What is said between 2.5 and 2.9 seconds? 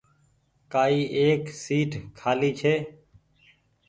ڇي۔